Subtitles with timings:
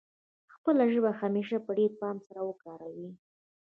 [0.55, 3.09] خپله ژبه همېش په ډېر پام سره وکاروي.